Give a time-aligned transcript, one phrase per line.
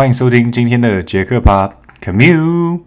[0.00, 1.70] 欢迎收听今天的杰克吧
[2.02, 2.80] Commute。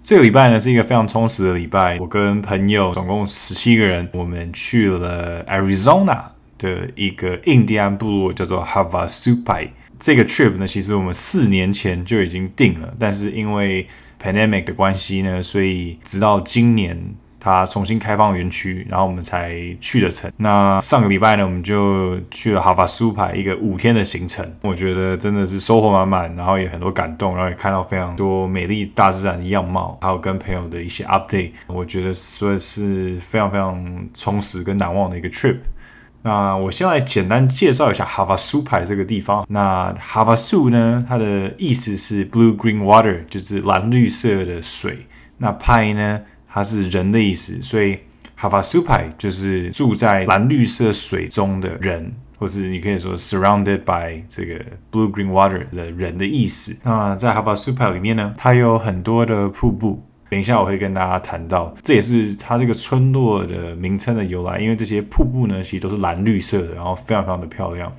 [0.00, 6.22] 这个礼拜呢是一个非常充实的礼拜，我跟朋友总共十七个人，我们去了 Arizona
[6.58, 9.70] 的一个印第安部落，叫做 Havasupai。
[9.98, 13.84] 这个 trip 呢，其实我们四年前就已经定了，但是因为
[14.22, 16.96] pandemic 的关系呢，所以直到今年。
[17.42, 20.30] 他重新开放园区，然后我们才去的城。
[20.36, 24.48] 那上个礼拜呢，我们就去了 Havasupai 一个五天的行程。
[24.62, 31.50] 我觉得真的是收获满满，然后也很多感动，然后也看到非常多美丽大自然的样貌，还有跟朋友的一些 update。
[31.66, 35.56] 我觉得算是非常非常充实跟难忘的一个 trip。
[36.22, 39.44] 那我先来简单介绍一下 Havasu 派这个地方。
[39.48, 44.98] 那 Havasu 呢，它的意思是 blue green water，就是蓝绿色的水。
[45.38, 46.20] 那 Pai 呢？
[46.52, 47.98] 它是人的意思，所以
[48.38, 54.56] Havasupai 就是住在蓝绿色水中的人，或是你可以说 surrounded by 这个
[54.90, 56.76] blue green water 的人的意思。
[56.82, 60.04] 那在 Havasupai 里面呢，它有很多的瀑布。
[60.28, 67.90] 等一下我会跟大家谈到，这也是它这个村落的名称的由来，因为这些瀑布呢，其实都是蓝绿色的，然后非常非常的漂亮。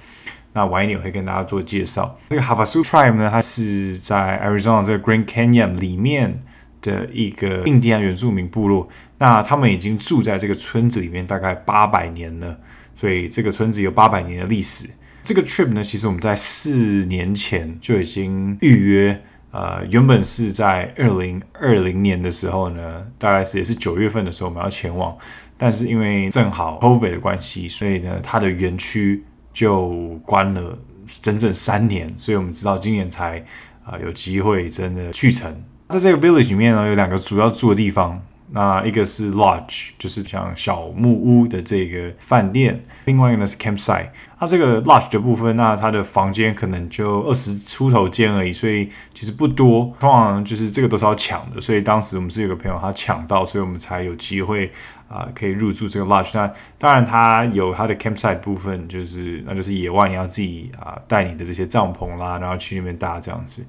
[0.51, 2.15] 那晚一点我会跟大家做介绍。
[2.29, 6.43] 这个 Havasupai 呢，它是在 Arizona 这个 Grand Canyon 里面。
[6.83, 12.55] 的一个印第安原住民部落，那他们已经住在这个村子里面大概八百年了，
[12.93, 14.87] 所以这个村子有八百年的历史。
[15.23, 25.17] 这个 trip 呢，其实我们在四年前就已经预约，呃，原本是在二零二零年的时候呢，大概是也是九月份的时候我们要前往，
[25.57, 29.23] 但是因为正好 COVID 的关系，所以呢，它的园区
[29.53, 30.77] 就关了
[31.21, 33.39] 整整三年，所以我们直到今年才
[33.85, 35.63] 啊、呃、有机会真的去成。
[35.93, 38.19] 在这个 village 里面呢，有两个主要住的地方。
[38.55, 44.09] 那一个是 lodge，就是像小木屋的这个饭店；另外一个呢是 campsite。
[44.39, 49.91] 它这个 lodge 的部分，那它的房间可能就二十出头间而已，所以其实不多。
[49.99, 54.71] 通常就是这个都是要抢的，所以当时我们是有个朋友他抢到，所以我们才有机会
[55.07, 56.29] 啊、可以入住这个 lodge。
[56.35, 63.65] 那当然它有它的 campsite 部分，就是那就是野外你要自己啊、带你的这些帐篷啦，然后去那边搭这样子。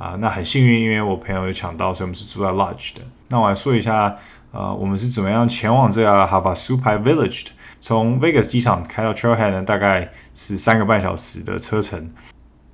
[0.00, 3.02] 啊，那很幸运，因为我朋友有抢到，所以我们是住在 lodge 的。
[3.28, 4.16] 那我来说一下，
[4.50, 7.50] 呃，我们是怎么样前往这个 Havasupai Village 的。
[7.80, 12.10] 从 Vegas 机场开到 Trailhead 呢，大概是三个半小时的车程。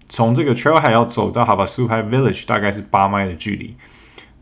[0.08, 3.76] 从这个 Trailhead 要走到 Havasupai Village，大概是八迈的距离。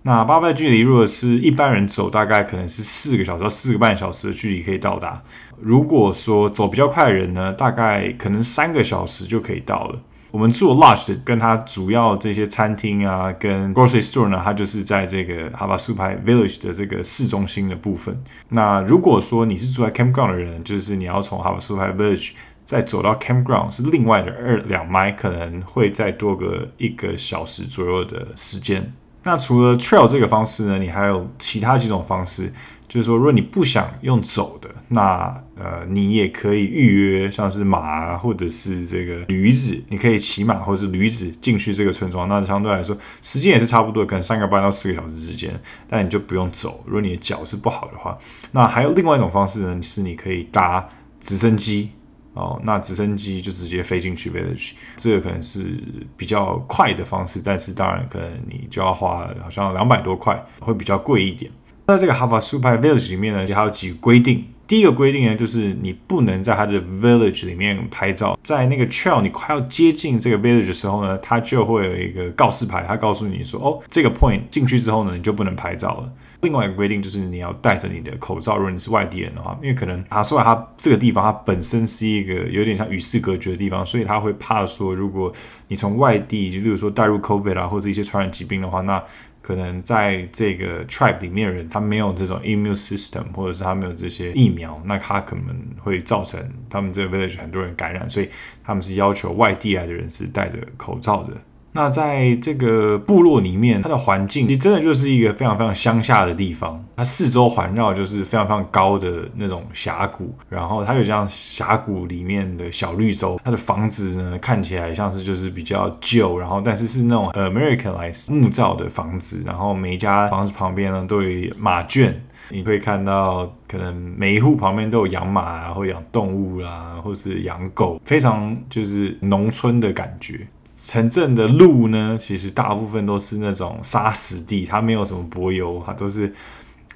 [0.02, 5.22] 那八迈距离，如果是一般人走，大概可能是四个小时到四个半小时的距离可以到达。
[5.58, 9.98] 如果说走比较快的人呢，大概可能三个小时就可以到了。
[10.34, 18.20] 我们住 lodge 的，跟它主要这些餐厅啊，跟 grocery store 呢，它就是在这个 Havasupai Village 的这个市中心的部分。
[18.48, 22.32] 那如果说你是住在 campground 的人，就是你要从 Havasupai Village
[22.64, 28.92] 再走到 campground 是另外的二两迈，可能会再多个一个小时左右的时间。
[29.22, 32.52] 那除了 trail 这个方式呢，你还有其他几种方式。
[32.86, 42.28] 就是说，如果你不想用走的，那呃，你也可以预约，像是马或者是这个驴子，你可以骑马或者是驴子进去这个村庄。
[42.28, 45.54] 那相对来说，时间也是差不多，可能三个半到四个小时之间，
[45.88, 46.82] 但你就不用走。
[46.86, 48.18] 如果你的脚是不好的话，
[48.50, 50.88] 那还有另外一种方式呢，是你可以搭
[51.20, 51.90] 直升机
[52.32, 55.80] 哦，那直升机就直接飞进去 village，这个可能是
[56.16, 61.48] 比较快的方式，但是当然可能你就要花好像两百多块，会比较贵一点。
[61.86, 64.44] 在这个 Havasupai Village 里面呢，就还有几个规定。
[64.66, 68.38] 第一个规定呢，就是你不能在它的 village 里面拍照。
[68.42, 76.12] 在那个 trail 你快要接近这个 village 的时候呢，它就会有一个告示牌，它告诉你说，哦，这个 point 进去之后呢，你就不能拍照了。
[76.40, 85.32] 另外一个规定就是你要戴着你的口罩，如果你是外地人的话，因为可能啊，说它这个地方它本身是一个有点像与世隔绝的地方，所以他会怕说，如果
[85.68, 89.02] 你从外地，就比如说带入 COVID 啊，或者一些传染疾病的话，那
[89.46, 98.30] 可能在这个 tribe 里面的人，他没有这种 immune system，或者是他没有这些疫苗，那他可能会造成他们这个 village 很多人感染，所以
[98.64, 101.36] 他们是要求外地来的人是戴着口罩的。
[101.76, 106.82] 那在这个部落里面，它的环境其实真的就是一个非常非常乡下的地方。
[106.96, 113.40] 它四周环绕就是非常非常高的那种峡谷，然后它有像峡谷里面的小绿洲。
[113.44, 119.42] 它的房子呢，看起来像是就是比较旧，然后但是是那种 Americanized 木造的房子。
[119.44, 122.14] 然后每一家房子旁边呢都有马圈，
[122.50, 130.46] 你会看到可能每一户旁边都有养马啊，或养动物啦、啊，或是养狗，非常就是农村的感觉。
[130.76, 136.32] 城镇的路呢，其实大部分都是那种沙石地，它没有什么柏油，它都是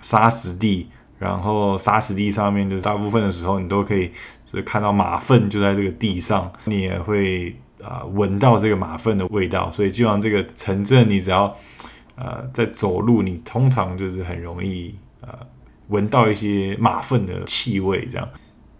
[0.00, 0.88] 沙石地。
[1.18, 4.06] 然后沙石地上面，就是大部分的时候你都可以，
[4.44, 6.48] 就是看到马粪就在这个地上。
[6.66, 7.50] 你也会
[7.82, 11.52] 啊、呃、闻到这个马粪的味道，所以基本上这个城镇你只要
[12.14, 15.30] 呃在走路，你通常就是很容易呃
[15.88, 18.28] 闻到一些马粪的气味这样。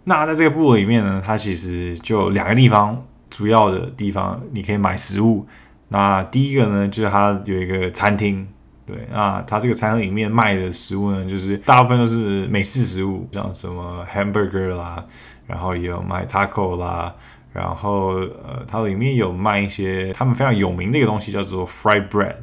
[0.05, 5.47] 那在这个部落里面呢，它其实就两个地方，主要的地方你可以买食物。
[5.89, 8.47] 那第一个呢，就是它有一个餐厅。
[8.85, 15.05] 对，那它这个餐厅里面卖的食物呢，就是大部分都是美式食物，像什么 hamburger 啦，
[15.45, 17.13] 然后也有卖 taco 啦，
[17.53, 22.35] 然后呃，它里面有卖一些他们非常有名的一个东西，叫做 fried bread。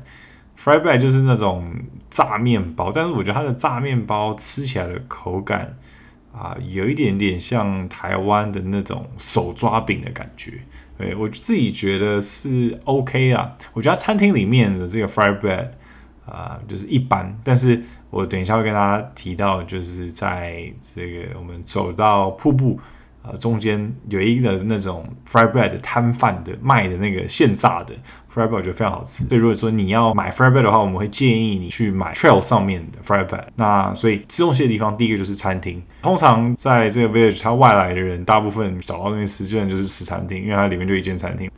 [0.57, 1.73] fried bread 就是那种
[2.11, 5.77] 炸面包，但是我觉得它的炸面包吃起来的口感
[6.37, 10.53] 啊、有一点点像台湾的那种手抓饼的感觉。
[10.99, 15.69] 对，我自己觉得是 OK 啊，我觉得餐厅里面的这个 fried bread。
[16.27, 17.81] 啊、就是一般，但是
[18.11, 22.81] 我等一下会跟大家提到，就是在这个我们走到瀑布
[23.23, 27.95] 呃中间有一个那种 fried bread 摊贩的卖的那个现炸的
[28.37, 29.25] fried bread，我觉得非常好吃。
[29.25, 33.45] 所以如果说你要买 fried bread 的话，我们会建议你去买 trail 上面的 fried bread。
[33.57, 35.83] 那所以吃东西的地方，第一个就是餐厅。
[36.03, 41.51] 通常在这个 village，它外来的人大部分找到那边吃，基本就是吃餐厅，因为它里面就一间餐厅。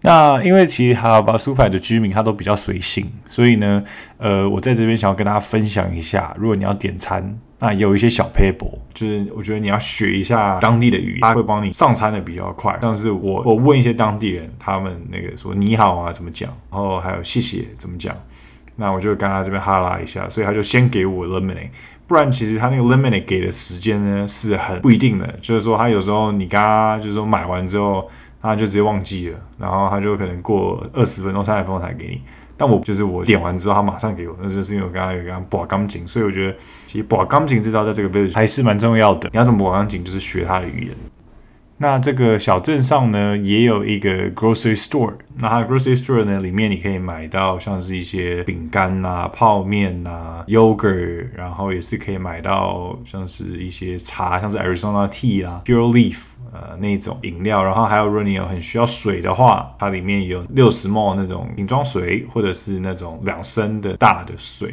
[0.00, 3.82] 那因为其实哈巴苏派的居民他都比较随性，所以呢，
[4.18, 12.78] 呃，我在这边想要跟大家分享一下，如果你要点餐，那有一些小 paper，，就是我觉得你要学一下当地的语言，他会帮你上餐的比较快。
[12.82, 18.14] 像是我我问一些当地人，他们那个说你好啊怎么讲，然后还有谢谢怎么讲，
[18.76, 21.70] 那我就跟他这边哈拉一下，所以他就先给我 lemonade，
[22.06, 28.06] 不然其实他那个 lemonade 给的时间呢是很不一定的，就是说他有时候你刚刚就是说买完之后。
[28.46, 32.20] 他就直接忘记了，然后他就可能过二十分钟、三十分钟才给你。
[32.56, 36.56] 但我就是我点完之后，他马上给我，那就是因为我刚刚有一个拨钢琴，所以我觉得
[36.86, 39.28] 其实把钢琴这招在这个 village 还是蛮重要的。
[39.32, 40.96] 你要怎么把钢琴，就是学他的语言。
[41.76, 45.14] 那这个小镇上呢，也有一个 grocery store。
[45.38, 56.18] 那它 grocery store 呢，里面你可以买到像是一些饼干啊、泡面啊、yogurt，然后也是可以买到像是一些茶，像是 Arizona tea 啊、Pure Leaf。
[56.52, 64.72] 呃，那种饮料，然后还有，如果你有很需要水的话，它里面有六十 ml 那种瓶装水，或者是那种两升的大的水，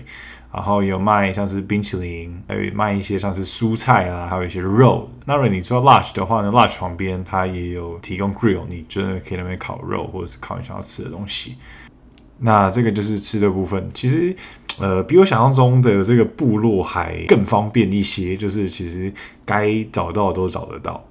[0.54, 5.10] 然后有卖像是冰淇淋，还有卖一些像是蔬菜啊，还有一些肉。
[5.26, 11.56] 那如果你做 lodge 的话呢，lodge 旁边它也有提供 grill，你真的可以那边烤肉，或者是烤你想要吃的东西。
[12.40, 14.36] 那这个就是吃的部分，其实
[14.80, 19.14] 呃比我想象中的这个部落还更方便一些，就是其实
[19.46, 21.02] 该找到的都找得到。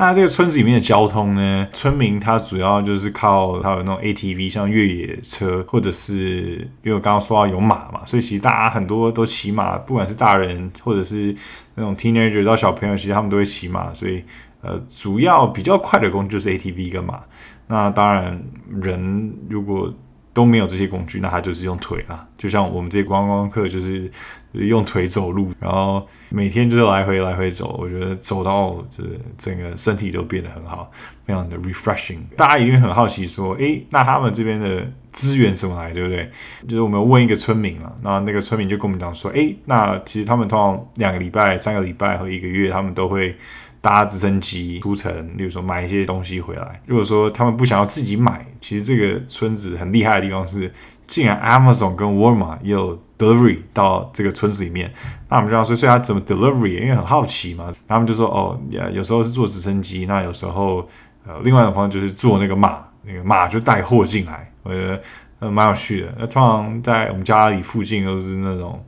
[0.00, 1.68] 那这个村子里面的交通呢？
[1.74, 11.36] 村民他主要就是靠他有那种 ATV，像越野车，或者是因为我刚刚说到有马嘛，所以其实大家很多都骑马，不管是大人或者是
[11.74, 14.24] 那种 teenager 到小朋友，其实他们都会骑马，所以
[14.62, 17.20] 呃，主要比较快的工具就是 ATV 跟马。
[17.66, 18.42] 那当然，
[18.80, 19.92] 人如果
[20.32, 24.10] 都没有这些工具，那他就是用腿啊，就像我们这些观光客就是
[24.52, 27.76] 用腿走路，然后每天就是来回来回走。
[27.80, 30.90] 我觉得走到就是整个身体都变得很好，
[31.26, 32.18] 非常的 refreshing。
[32.36, 36.30] 大家一定很好奇说，诶，那他们这边的资源怎么来，对不对？
[36.68, 43.36] 就是我们问一个村民啊，那那个村民就跟我们讲说，诶，那其实他们通常两个礼拜、三个礼拜和一个月，他们都会。
[43.80, 46.80] 搭直升机出城，例如说买一些东西回来。
[46.86, 50.70] 如果说他们不想要自己买，其实这个村子很厉害的地方是，
[51.06, 54.92] 竟然 Amazon 跟 Walmart 也有 delivery 到这个村子里面。
[55.28, 56.80] 那我们就要说，所以他怎么 delivery？
[56.82, 57.70] 因为很好奇嘛。
[57.88, 58.60] 他们就说，哦，
[58.92, 60.86] 有时候是坐直升机，那有时候
[61.26, 64.52] 呃，另外一种方式就是坐那个马，那个马就带货进来。
[64.62, 65.00] 我觉得
[65.38, 66.14] 呃蛮有趣的。
[66.18, 68.84] 那通常在我们家里附近都是那种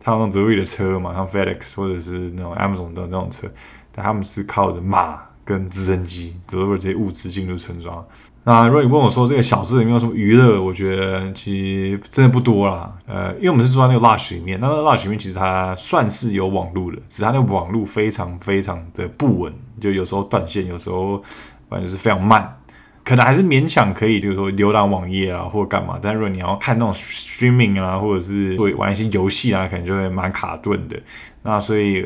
[0.00, 3.46] 他们那种 delivery 的车嘛，像 FedEx 或者是那种 Amazon 的那种车。
[3.92, 8.04] 但他们是靠着马跟直升机，deliver 这些物资进入村庄。
[8.42, 12.90] 那如果你问我说这个小镇有没有什么娱乐，我觉得其实真的不多啦。
[13.06, 21.22] 呃，因为我们是住在那个 lodge 里面，那那 lodge 里面其实它算是有网络的，只是它那个网络非常非常的不稳，就有时候断线，有时候
[21.68, 22.56] 反正就是非常慢。
[23.04, 25.98] 可能还是勉强可以，就是说浏览网页啊，或者干嘛。
[26.00, 30.96] 但如果你要看那种 streaming 啊，或者是会玩一些游戏啊，可能就会蛮卡顿的。
[31.42, 32.04] 那所以，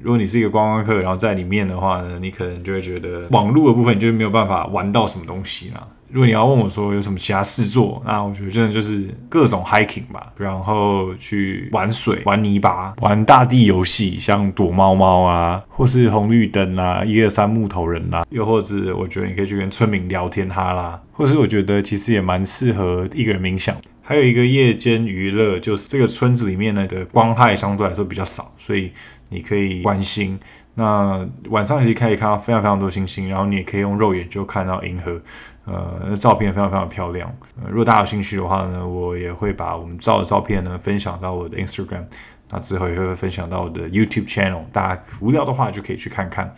[0.00, 5.86] 如果你是一个观光客，然后在里面的话呢，你可能就会觉得网络的部分你就没有办法玩到什么东西啦。
[6.12, 23.74] 如果你要问我说有什么其他事做，那我觉得真的就是各种 hiking 吧，然后去玩水、玩泥巴、玩大地游戏，像躲猫猫啊，或是红绿灯啊、一二三木头人啊，又或者我觉得你可以去跟村民聊天哈啦，或是我觉得其实也蛮适合一个人冥想。
[24.02, 28.90] 还有一个夜间娱乐，就是这个村子里面呢的光害相对来说比较少，所以
[29.30, 30.38] 你可以观星。
[30.74, 35.20] 那晚上其实可以看到非常非常多星星，然后你也可以用肉眼就看到银河，
[35.66, 37.30] 呃，那照片非常非常漂亮。
[37.68, 42.04] 如果大家有兴趣的话呢，我也会把我们照的照片呢分享到我的 Instagram，
[42.50, 46.54] 那之后也会分享到我的 YouTube channel，大家无聊的话就可以去看看。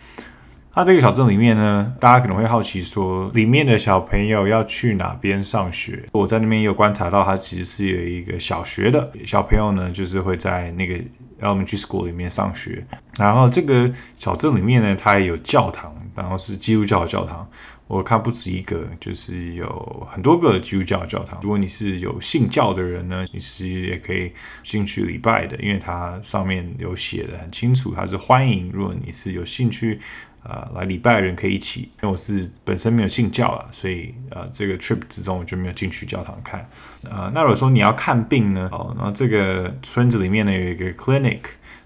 [0.77, 6.03] 那这个小镇里面呢，大家可能会好奇说，里面的小朋友要去哪边上学？
[6.11, 10.99] 我在那边也有观察到，它其实是有一个小学的小朋友呢，就是会在那个
[11.45, 12.85] elementary school 里面上学。
[13.17, 17.47] 然后这个小镇里面呢，它也有教堂，然后是基督教的教堂。
[17.87, 21.39] 我看不止一个，就是有很多个基督教教堂。
[21.41, 24.31] 如果你是有信教的人呢，你其实也可以
[24.63, 28.69] 进去礼拜的，因为它上面有写的很清楚，它是欢迎。
[28.73, 29.99] 如果你是有兴趣。
[30.47, 36.69] 呃，来礼拜的人可以一起，因为我是本身没有信教啊，所以呃，这个 trip 之中我就没有进去教堂看。
[37.09, 41.39] 呃，那如果说你要看病呢，哦，那这个村子里面呢有一个 clinic，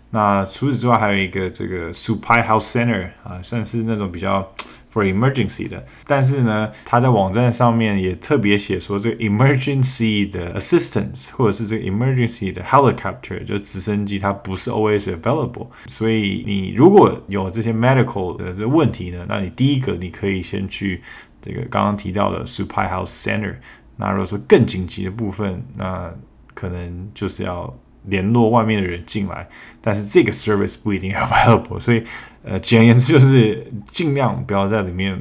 [0.10, 4.53] 那除此之外还有一个这个 Supai House Center 啊，算是那种比较。
[4.91, 15.67] For emergency 的，但是呢，他在网站上面也特别写说，这个 emergency 的 assistance 或者是这个 emergency 的 helicopter 就直升机，它不是 always available。
[15.89, 21.03] 所以你如果有这些 medical 的这个问题呢，那你第一个你可以先去
[21.39, 23.58] 这个刚刚提到的 Supai Health Center。
[23.96, 26.12] 那如果说更紧急的部分，那
[26.55, 27.72] 可能就是要
[28.05, 29.48] 联络外面的人进来，
[29.81, 32.03] 但是这个 service 不一定 available，所以。
[32.43, 35.19] 呃，简而言之就是尽量不要在里面，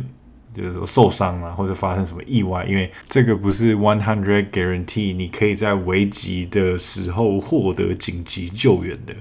[0.55, 9.15] 就是说受伤啊，或者发生什么意外，因为这个不是 one hundred guarantee，你可以在危急的时候获得紧急救援的。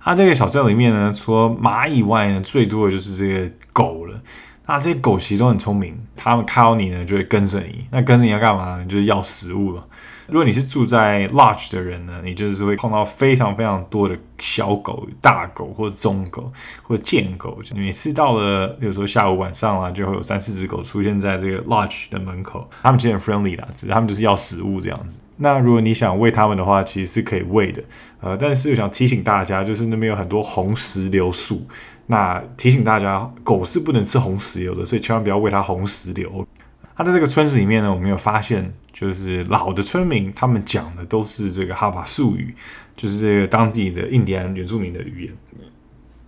[0.00, 4.20] 它这个小镇里面呢，除了蚂蚁外呢，最多的就是这个狗了。
[4.66, 7.84] 那这些狗其实都很聪明，它们看到你呢，就会跟着你。
[7.90, 8.84] 那跟着你要干嘛呢？
[8.86, 9.86] 就是要食物了。
[10.32, 16.50] 如果你是住在 lodge 的人呢，你就是会碰到非常非常多的小狗、大狗或者中狗
[16.82, 17.58] 或者贱狗。
[17.74, 22.66] 每次到了，比如说下午晚上啊，就会有三四只狗出现在这个 lodge 的门口。
[22.80, 25.20] 他们其实很 friendly 啦，只是他们就是要食物这样子。
[25.36, 27.82] 那如果你想喂他们的话，其实是可以喂的。
[28.22, 31.66] 呃，但是我想提醒大家，就是那边有很多红石榴树。
[32.06, 36.46] 那提醒大家，狗是不能吃红石榴的，所以千万不要喂它红石榴。
[36.94, 42.54] 他在这个村子里面呢，我们有发现，就是老的村民他们讲的都是这个哈法术语，
[42.94, 45.32] 就是这个当地的印第安原住民的语言。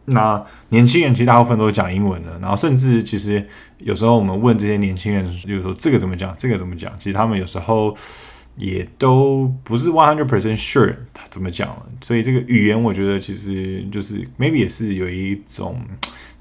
[0.06, 3.46] 那年轻人其实大部分都是讲英文的，然后甚至其实
[3.78, 7.96] 有时候我们问这些年轻人，就是说这个怎么讲，这个怎么讲，其实他们有时候
[8.56, 11.86] 也都不是 one hundred percent sure 他怎么讲了。
[12.02, 15.80] 所以这个语言，我觉得其实就是 maybe 也是有一种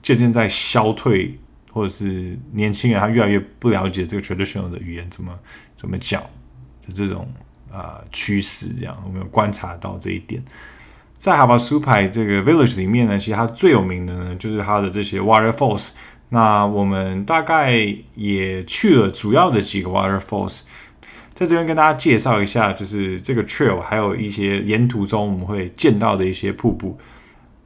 [0.01, 1.37] 渐渐在消退。
[1.73, 5.37] 或者是年轻人，他越来越不了解这个 traditional 的语言怎么
[5.75, 7.27] 怎么讲的这种
[7.71, 10.43] 啊、呃、趋势，这样我们有观察到这一点。
[11.15, 15.89] 在 Havasupai 这个 village 里面呢，其实它最有名的呢就是它的这些 waterfalls。
[16.29, 17.75] 那我们大概
[18.13, 20.61] 也去了主要的几个 waterfalls，
[21.33, 26.99] 在这边跟大家介绍一下，就是这个 trail 还有一些沿途中我们会见到的一些瀑布。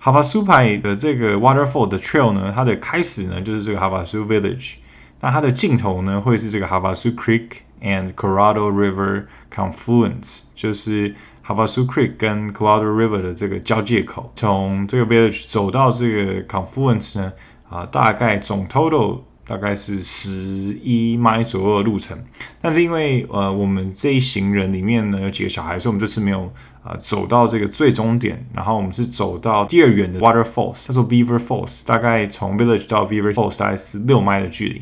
[0.08, 4.76] Havasupai 的这个 waterfall 的 trail 呢，它的开始呢就是这个 Havasu Village，
[5.20, 7.50] 那它的尽头呢会是这个 Havasu Creek
[7.82, 11.14] and Colorado River Confluence，就是
[11.46, 14.32] Havasu Creek 跟 Colorado River 的这个交界口。
[14.36, 17.34] 从这个 village 走到这个 Confluence 呢，
[17.70, 19.20] 啊，大概总 total。
[19.50, 22.22] 大概是十一迈左右的路程，
[22.62, 26.52] 但是因为呃我们这一行人里面呢有几个小孩，所以我们这次没有
[26.88, 34.82] 啊、走到这个最终点，然后我们是走到第二远的 Waterfalls，叫做 Beaver Falls，大概从 Village 到 Beaver Falls 大概是六迈的距离。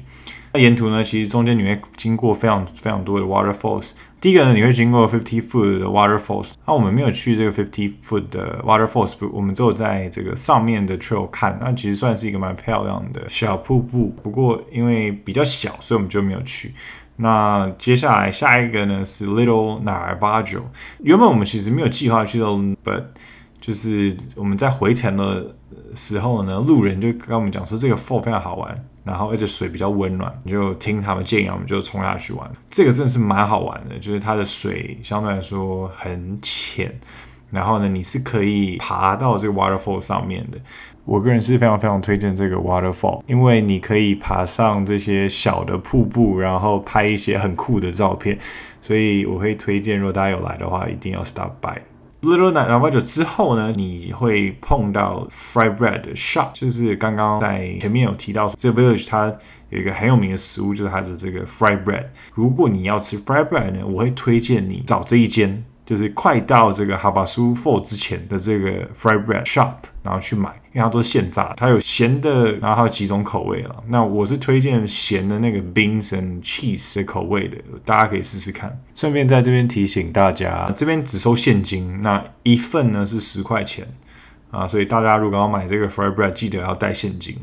[0.53, 3.91] 那沿途呢，其实中间你会经过非常非常多的 waterfalls。
[4.21, 6.51] 第一个呢，你会经过 fifty foot 的 waterfalls。
[6.65, 11.57] 那我们没有去这个 fifty foot 的 waterfalls，我们只有在这个上面的 trail 看。
[11.62, 16.71] 那其实算是一个蛮漂亮的小瀑布，不过因为比较小，所以我们就没有去。
[17.17, 20.63] 那接下来下一个呢是 Little Navajo。
[21.00, 22.51] 原本我们其实没有计划去到
[22.84, 23.03] ，but
[23.60, 25.55] 就是我们在回程的
[25.93, 28.86] 时候呢，路人就跟我们讲说这个 fall 非常好玩。
[29.05, 32.51] 然后而且水比较温暖，就听他们建议，我们就冲下去玩。
[32.72, 36.91] 这个真的是蛮好玩的，就是它的水相对来说很浅，
[37.51, 40.57] 然后呢，你是可以爬到这个 waterfall 上面的。
[41.05, 48.37] 我个人是非常非常推荐这个 waterfall，因为你可以爬上这些小的瀑布，然后拍一些很酷的照片。
[48.81, 51.79] 所以我会推荐，如果大家有来的话，一定要 stop by。
[52.21, 59.31] Little Navajo 之后呢，你会碰到 Fry Bread Shop，就是刚刚在前面有提到，这个 village 它
[59.69, 62.05] 有一个很有名的食物，就是它的这个 Fry Bread。
[62.33, 73.83] 如果你要吃 Fry Bread 呢，我会推荐你找这一间，就是快到这个 Havasu Falls 之前的这个 Fry Bread Shop，然后去买，因为它都是现炸，它有咸的，然后还有几种口味了。
[73.87, 78.75] 那我是推荐咸的那个 Beans and Cheese 的口味的，大家可以试试看。
[78.95, 83.87] 顺便在这边提醒大家，这边只收现金，那一份呢是十块钱
[84.49, 87.37] 啊，所以大家如果要买这个 Fry Bread，记得要带现金。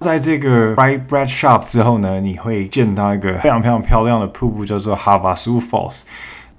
[0.00, 6.02] 在这个 Fry Bread Shop 之后呢，你会见到一个非常非常漂亮的瀑布，叫做 Havasu Falls。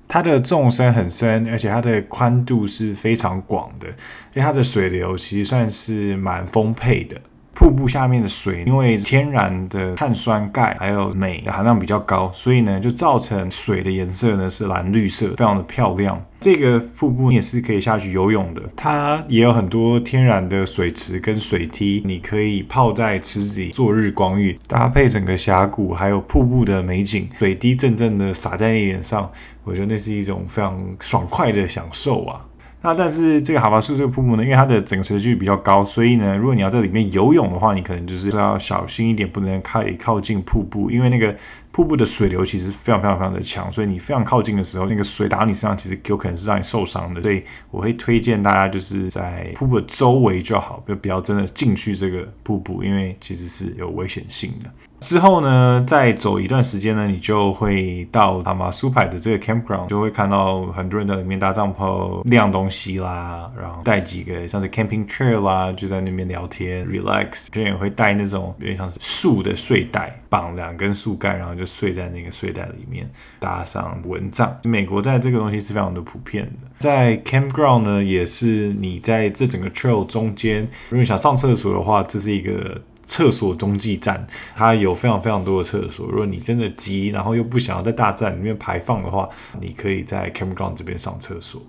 [0.08, 7.20] 它的纵深很深，而且它的宽度是非常广的，因为它的水流其实算是蛮丰沛的。
[7.56, 16.22] 瀑布下面的水，因为天然的碳酸钙还有镁含量比较高，所以呢，就造成水的颜色呢是蓝绿色，非常的漂亮。
[16.38, 29.32] 这个瀑布你也是可以下去游泳的，它也有很多天然的水池跟水梯，你可以泡在池子里做日光浴，搭配整个峡谷还有瀑布的美景，水滴阵阵的洒在你脸上，
[29.64, 32.42] 我觉得那是一种非常爽快的享受啊。
[32.86, 41.36] 那但是这个哈巴苏这个瀑布呢，因为它的整个垂直距离比较高，所以呢，如果你要在里面游泳的话，你可能就是要小心一点，不能太靠近瀑布，因为那个
[41.76, 47.22] 瀑布的水流其实非常非常非常的强，所以你非常靠近的时候，那个水打你身上，其实有可能是让你受伤的。
[47.22, 54.70] 所以我会推荐大家就是在瀑布的周围就好，就不要真的进去这个瀑布，因为其实是有危险性的。
[55.02, 67.48] 之后呢，再走一段时间呢，你就会到阿马苏派的这个 campground，就会看到很多人在里面搭帐篷、晾东西啦，然后带几个像是 camping chair 啦，就在那边聊天 relax。
[67.54, 74.56] 有人会带那种有点像是树的睡袋，绑两根树干，然后就睡在那个睡袋里面，搭上蚊帐。
[74.64, 76.70] 美国在这个东西是非常的普遍的。
[76.80, 82.82] 在 campground 呢，也是你在这整个 trail 中间，如果你想上厕所的话，这是一个。
[83.08, 86.08] 厕所中继站，它有非常非常多的厕所。
[86.08, 89.30] 如果你真的急，然后又不想要在大站里面排放的话，
[89.62, 91.62] 你可以在 campground 这边上厕所。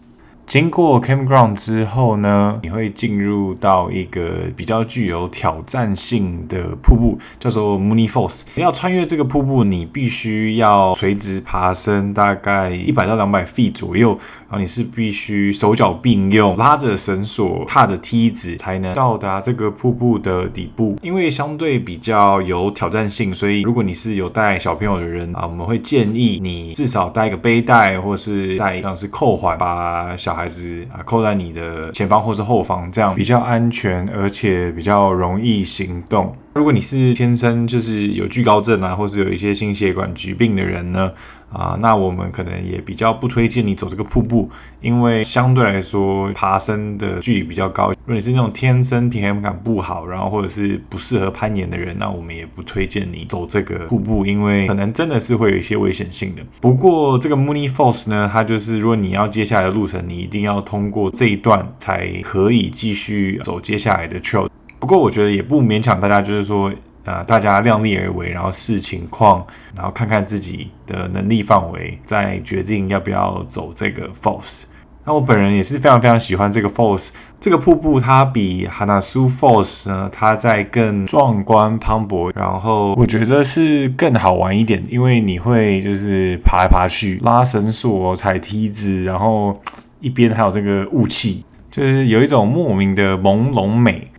[0.47, 8.45] 经过 campground 之后呢，你会进入到一个比较具有挑战性的瀑布，叫做 Mooney Falls。
[8.55, 14.17] 你要穿越这个瀑布，你必须要垂直爬升大概一百到两百 feet 左右，
[14.49, 20.97] 然后你是必须手脚并用，拉着绳索，踏着梯子才能到达这个瀑布的底部。
[21.03, 36.33] 因为相对比较有挑战性，所以如果你是有带小朋友的人啊，我们会建议你至少带一个背带，或是带像是扣环，把小孩子啊扣在你的前方或是后方，这样比较安全，而且比较容易行动。
[36.55, 41.13] 如果你是天生就是有惧高症啊，或是有一些心血管疾病的人呢，
[41.57, 44.51] 啊，那我们可能也比较不推荐你走这个瀑布，
[44.83, 47.89] 因为相对来说爬升的距离比较高。
[47.89, 56.43] 如果你是那种天生平衡感不好，然后或者是不适合攀岩的人，那我们也不推荐你走这个瀑布，因为可能真的是会有一些危险性的。
[56.61, 64.49] 不过这个 money Falls 呢，它就是如果你要接下来的路程，你一定要通过这一段才可以继续走接下来的 trail。
[64.79, 66.71] 不过我觉得也不勉强大家，就是说，
[67.07, 74.65] 呃，大家量力而为，然后视情况，然后看看自己的能力范围，再决定要不要走这个 falls。
[75.05, 89.57] 那我本人也是非常非常喜欢这个 falls，这个瀑布它比 Hanasu Falls 呢，它在更壮观磅礴，然后我觉得是更好玩一点，因为你会就是爬来爬去，拉绳索、踩梯子，然后
[90.01, 94.11] 一边还有这个雾气，就是有一种莫名的朦胧美。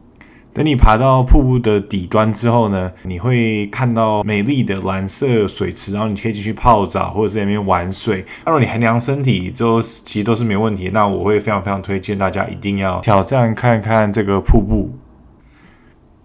[0.57, 8.25] 等你爬到瀑布的底端之后呢，你会看到美丽的蓝色水池，然后你可以进去泡澡或者在那边玩水。
[8.43, 10.89] 那如果你衡量身体之后，其实都是没问题。
[10.91, 14.97] 那我会非常非常推荐大家一定要挑战看看这个瀑布。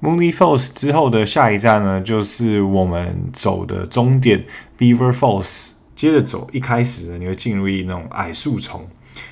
[0.00, 4.46] Mooney Falls 之后的下一站呢，就是我们走的终点
[4.78, 5.72] Beaver Falls。
[5.94, 8.88] 接着走，一开始，你会进入一那种矮树丛。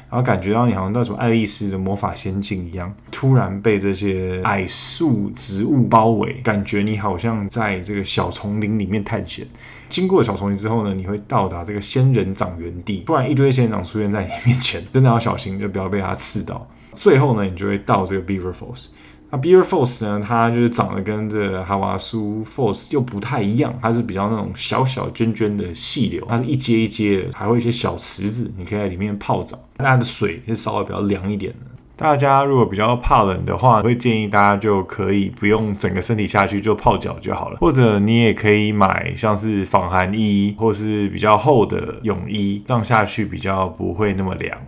[0.08, 9.46] 然后感觉到你好像到什么爱丽丝的魔法仙境一样，突然被这些矮树植物包围，感觉你好像在这个小丛林里面探险。
[9.88, 16.66] 经过小丛林之后呢，你会到达这个仙人掌原地，不然一堆仙人掌出现在你面前，真的要小心，就不要被它刺到。
[16.92, 18.86] 最后呢，你就会到这个 Beaver Falls。
[19.30, 29.58] 那 Beaver Falls 呢，它就是长得跟这个 Havasu Falls 又不太一样，它是比较那种小小涓涓的细流，它是一阶一阶的，还会一些小池子，你可以在里面泡澡。
[29.76, 31.70] 它的水是稍微比较凉一点的。
[31.96, 37.58] 大家如果比较怕冷的话，会建议大家就可以不用整个身体下去，就泡脚就好了。
[37.60, 44.58] 或者你也可以买像是防寒衣，或是比较厚的泳衣，这样下去比较不会那么凉。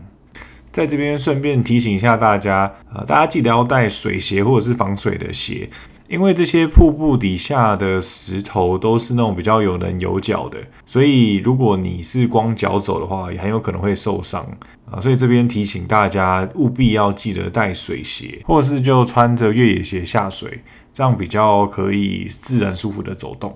[0.72, 5.68] 在这边顺便提醒一下大家，呃，大家记得要带水鞋或者是防水的鞋，
[6.08, 14.42] 因为这些瀑布底下的石头都是那种比较有棱有角的，所以如果你是光脚走的话，也很有可能会受伤
[14.90, 14.98] 啊。
[14.98, 23.54] 所以这边提醒大家，务必要记得带水鞋，或者是就穿着越野鞋下水，这样比较可以自然舒服的走动。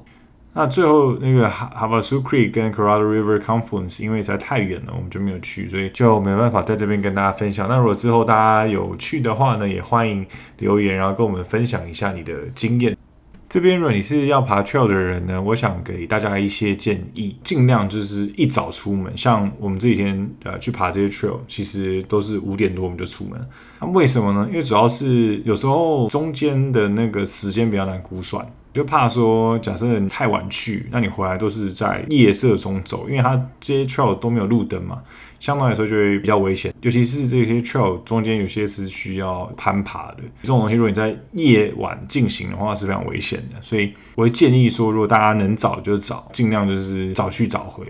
[0.59, 7.69] 那最后那个 Havasu Creek 跟 Colorado River Confluence，因为实在太远了，我们就没有去，所以就没办法在这边跟大家分享。
[7.69, 10.25] 那如果之后大家有去的话呢，也欢迎
[10.57, 12.97] 留言，然后跟我们分享一下你的经验。
[13.51, 19.15] 这边如果你是要爬 trail 的人呢，我想给大家一些建议，尽量就是一早出门。
[19.15, 23.39] 像我们这几天呃去爬这些 trail，其实都是五点多我们就出门。
[23.79, 24.47] 那为什么呢？
[24.49, 28.45] 因为主要是有时候中间的那个时间比较难估算。
[28.77, 34.99] 就怕说，假设你太晚去，那你回来都是在夜色中走，因为它这些 trail 都没有路灯嘛，
[35.41, 36.75] 相对来说就会比较危险。
[36.83, 43.59] 尤其是这些 trail 中间有些是需要攀爬的，这种东西如果你在夜晚进行的话是非常危险的。
[43.63, 47.83] 所以我会建议说，如果大家能早就早，尽量就是早去早回。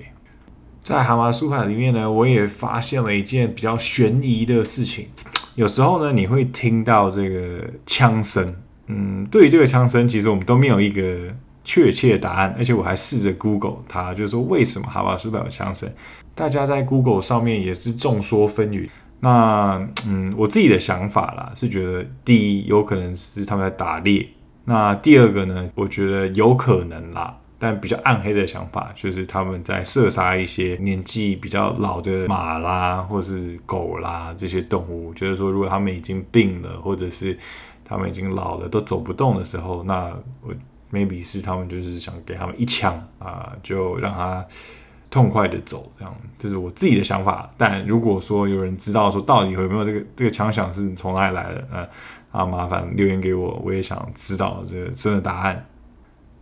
[0.79, 5.09] 在蛤蟆书海里面呢，我也发现了一件比较悬疑的事情，
[5.57, 8.55] 有时候呢，你会听到这个枪声。
[8.87, 15.91] 嗯，对于这个枪声，其实我们都没有一个确切的答案，而且我还试着 Google 它，就是说为什么哈瓦斯堡有枪声？
[16.35, 18.89] 大家在 Google 上面也是众说纷纭。
[19.21, 24.29] 那嗯，我自己的想法啦，是觉得第一有可能是他们在打猎，
[24.67, 37.37] 那第二个呢，我觉得有可能啦，但比较暗黑的想法就是他们在射杀一些年纪比较老的马啦，或是狗啦这些动物，就是说如果他们已经病了，或者是
[37.89, 40.53] 他们已经老了，都走不动的时候，那我
[40.93, 44.45] maybe 是他们就是想给他们一枪啊，就让他
[45.09, 47.49] 痛快的走，这样，这是我自己的想法。
[47.57, 51.89] 但如果说有人知道说到底有没有这个这个枪响是从哪里来的，呃，
[52.33, 55.65] 啊，麻烦留言给我，我也想知道这个真的答案。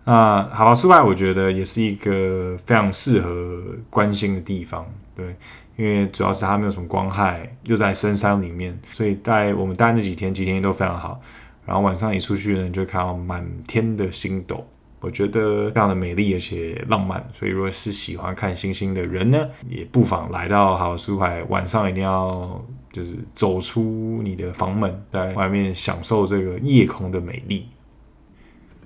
[0.07, 5.37] 那好吧苏派，我觉得也是一个非常适合关心的地方，对。
[5.77, 11.21] 因为主要是它没有什么光害，又在深山里面，所以在我们待那几天，几天都非常好。
[11.67, 14.67] 然后晚上一出去呢，就看到满天的星斗，
[15.01, 17.27] 我觉得非常的美丽而且浪漫。
[17.33, 27.67] 所以如果是喜欢看星星的人呢，也不妨来到哈瓦苏牌，晚上一定要就是走出你的房门，在外面享受这个夜空的美丽。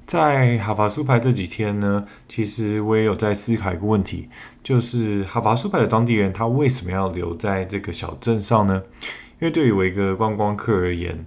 [0.09, 4.27] 在哈法苏牌这几天呢，其实我也有在思考一个问题，
[4.62, 8.83] 就是哈法苏牌的当地人他为什么要留在这个小镇上呢？
[9.38, 11.27] 因为对于我一个观光客而言，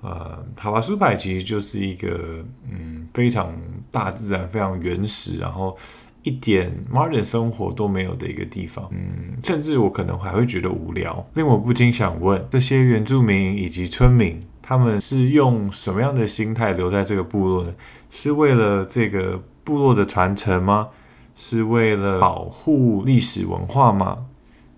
[0.00, 3.54] 呃，哈法苏牌其实就是一个嗯非常
[3.90, 5.76] 大自然、非常原始，然后
[6.22, 8.88] 一点 modern 生活都没有的一个地方。
[8.90, 14.38] 嗯，甚至我可能还会觉得无聊，令我不禁想问这些原住民以及村民。
[14.64, 17.74] 他们是用什么样的心态留在这个部落呢？
[18.10, 20.88] 是为了这个部落的传承吗？
[21.34, 24.26] 是为了保护历史文化吗？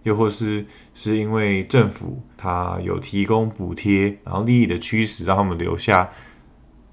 [0.04, 6.10] 又或是是因为政府他有提供补贴，然后利益的驱使让他们留下？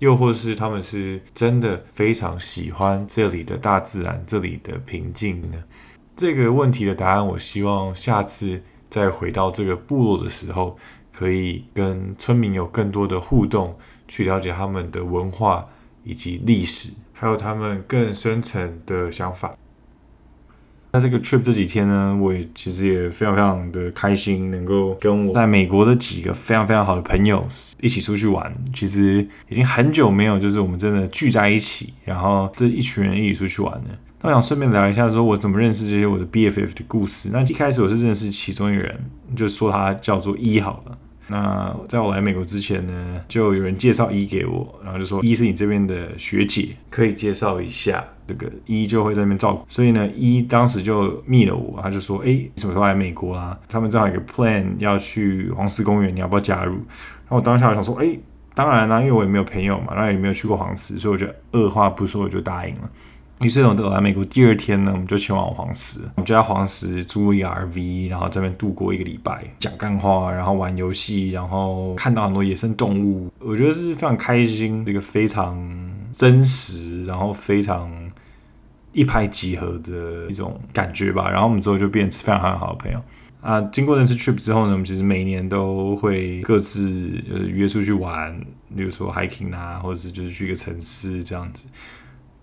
[0.02, 5.64] 又或是他们是真的非常喜欢这里的大自然，这里的平静呢？
[6.16, 10.78] 这个问题的答案，我希望下次再回到这个部落的时候。
[11.14, 15.68] 可以跟村民有更多的互动，去了解他们的文化
[16.04, 19.54] 以及历史，还有他们更深层的想法。
[20.94, 27.42] 那这个 trip 这几天呢，我也其实也非常非常的开心，能够跟我在美国的几个非常非常好的朋友
[27.80, 28.54] 一起出去玩。
[28.74, 33.86] 其实已经很久没有，就是我们真的聚在一起，然后这一群人一起出去玩了。
[34.22, 37.30] 那我想顺便聊一下，说我怎么认识这些我的 BFF 的故事。
[37.32, 39.00] 那一开始我是认识其中一个人，
[39.36, 40.98] 就说他叫做一好了。
[41.32, 49.66] 那在我来美国之前呢，就有人介绍一给我，然后就说一是你这边的学姐，可以介绍一下这个一就会在那边照顾。
[49.70, 53.58] 所以呢，一当时就密了我，他就说：“哎，你什么时候来美国啊？
[53.70, 56.74] 他们正好有个 plan 要去黄石公园，你要不要加入？”
[57.24, 58.20] 然后我当下想说：“哎，
[58.54, 62.90] 当然啦，因为我也没有朋友嘛，然后也没有去过黄石，所以我就二话不说我就答应了。”
[63.42, 66.00] 于是我们来美国第二天呢，我们就前往黄石。
[66.16, 75.58] 我们就在黄石租一 RV，然后这边度过一个礼拜，讲干话，然后玩游戏，然后看到很多野生动物，我觉得是非常开心，这个非常
[76.12, 77.92] 真实，然后非常
[78.94, 81.28] 一拍即合的一种感觉吧。
[81.28, 83.02] 然后我们之后就变成非常好的朋友
[83.42, 83.60] 啊。
[83.72, 88.40] 经过那次 trip 之后呢，我们其实每年都会各自呃约出去玩，
[88.76, 91.68] 比如说 hiking 啊，或者是就是去一个城市这样子。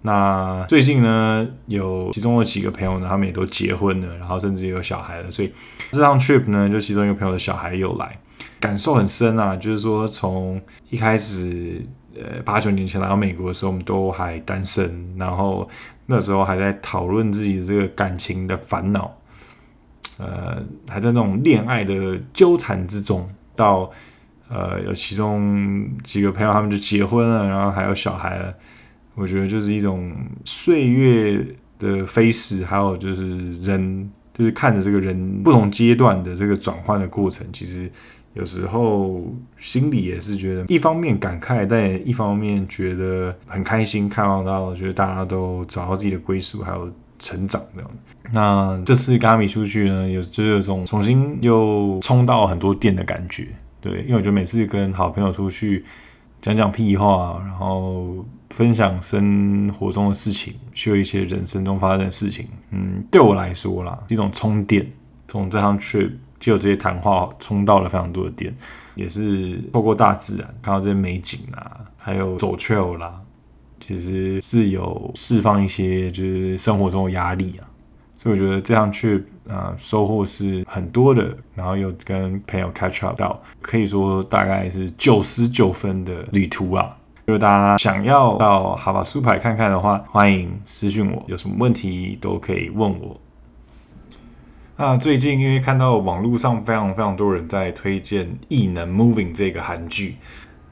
[0.02, 5.52] 那最近呢，有其中有几个朋友呢，他们也都结婚了，然后甚至也有小孩了，所以
[5.90, 8.18] 这趟 trip 呢，就其中一个朋友的小孩又来，
[8.60, 9.56] 感受很深啊。
[9.56, 11.84] 就是说，从一开始
[12.14, 15.68] 呃八九年前来到美国的时候，我们都还单身，然后
[16.06, 19.12] 那时候还在讨论自己的这个感情的烦恼，
[20.18, 23.28] 呃，还在那种恋爱的纠缠之中。
[23.56, 23.90] 到
[24.48, 28.54] 呃有其中几个朋友他们就结婚了，然后还有小孩了，
[29.18, 31.44] 我觉得就是一种岁月
[31.78, 34.10] 的飞逝，还有就是人。
[34.34, 37.90] 就是看着这个人不同阶段的这个转换的过程，其实
[38.34, 47.90] 有时候心里也是觉得，一方面感慨，但也一方面觉得很开心，看到到觉得大家都找到自己的归属，还有成长这样。
[48.32, 53.48] 那这次跟阿米出去呢，有就是有种重新又充到很多电的感觉，
[53.80, 55.84] 对，因为我觉得每次跟好朋友出去。
[56.40, 62.46] 讲讲屁话，然后分享生活中的事情，说一些人生中发生的事情。
[62.70, 64.88] 嗯，对我来说啦，一种充电。
[65.26, 68.54] 从这趟 trip 就有这些谈话充到了非常多的电，
[68.94, 73.20] 也是透过大自然看到这些美景啊，还有走 trail 啦，
[73.78, 77.67] 其实是有释放一些就是生活中的压力啊。
[78.20, 86.96] 所以我觉得这趟去啊，收获是很多的，然后又跟朋友 catch up 到，可以说大概是九十九分的旅途啊。
[87.26, 93.20] 如果大家想要到哈巴苏牌看看的话，欢迎私信我，有什么问题都可以问我。
[94.76, 100.16] 那最近因为看到网络上非常非常多人在推荐《异能 Moving》这个韩剧，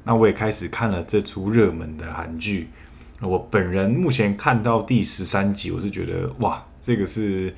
[0.02, 2.70] 那我也开始看了这出热门的韩剧。
[3.22, 6.60] 我本人目前看到第十三集，我是觉得哇。
[6.86, 7.52] 这个是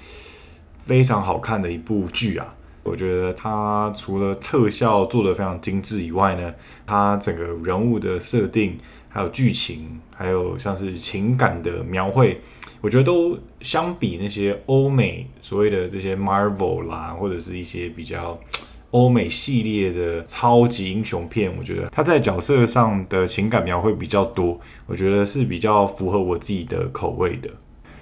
[0.78, 2.54] 非常好看的一部剧啊！
[2.82, 6.54] 我觉得它除了特效做得非常精致以外呢，
[6.86, 8.78] 它整个人物的设定、
[9.10, 12.40] 还有剧情、还有像是情感的描绘，
[12.80, 18.40] 我觉得都相比那些欧美所谓的这些 Marvel 啦，或者是一些比较
[18.92, 27.50] 欧美系列的超级英雄片，我觉得它在角色上的情感描绘比较多，我觉得是比较符合我自己的口味的。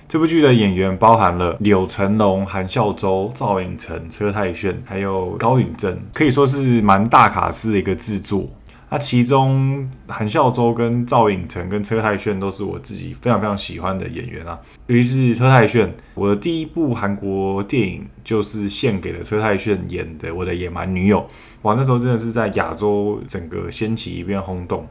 [0.08, 8.48] 这部剧的演员包含了柳成龙、韩孝周、赵寅成、车太鉉，还有高允贞，可以说是蛮大卡司的一个制作。
[8.88, 14.56] 那其中韩孝周、跟赵寅成、跟车太鉉都是我自己非常非常喜欢的演员啊。
[14.86, 21.18] 尤其是车太鉉，我的第一部韩国电影就是献给了车太鉉演的《我的野蛮女友》。
[21.62, 24.86] 哇，那时候真的是在亚洲整个掀起一片轰动。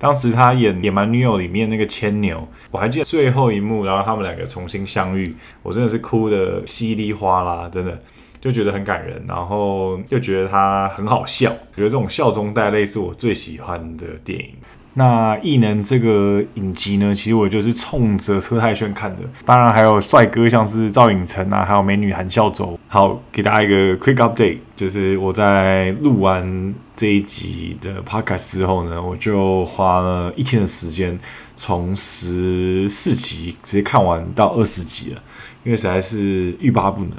[0.00, 8.00] 当时他演《野蛮女友》里面那个牵牛，我还记得最后一幕，然后他们两个重新相遇，我真的是哭得稀里哗啦，真的
[8.40, 14.46] 就觉得很感人，然后又觉得他很好笑，觉得这种笑中带泪是我最喜欢的电影。
[14.94, 22.76] 那异能这个影集呢，其实我就是冲着车太鉉看的，当然还有帅哥像是赵寅成啊，还有美女韩孝周。
[22.88, 31.18] 好，给大家一个 quick update，就是我在录完这一集的 podcast 之后呢，我就花了一天的时间，
[31.56, 35.22] 从十四集直接看完到二十集了，
[35.64, 37.12] 因为实在是欲罢不能。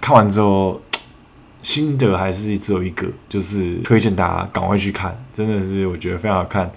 [0.00, 0.80] 看完之后，
[1.60, 6.70] 心得还是只有一个，就是推荐大家赶快去看，真的是我觉得非常好看。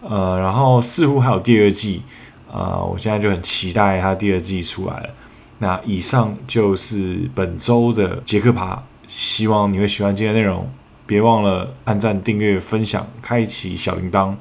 [0.00, 2.02] 呃，然后似乎还有第二季，
[2.48, 5.10] 呃，我现在就很期待它第二季出来了。
[5.58, 10.70] 那以上就是本周的杰克爬，希望你会喜欢今天内容。
[11.06, 14.34] 别忘了按赞、订阅、分享、开启小铃铛，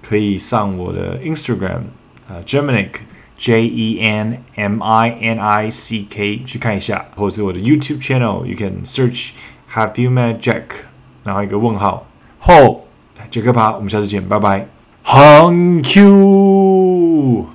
[0.00, 1.80] 可以上我的 Instagram，
[2.28, 2.90] 呃，Geminic
[3.36, 9.30] J E N M I N I C K 去看一下，或者是我的 YouTube channel，You can search
[9.72, 10.62] Have You Met Jack，
[11.24, 12.06] 然后一个问号
[12.38, 12.86] 后
[13.30, 14.68] 杰克爬，我们下次见，拜拜。
[15.04, 17.46] Thank you